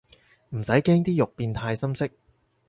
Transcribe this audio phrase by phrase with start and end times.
[0.49, 2.09] 唔使驚啲肉變太深色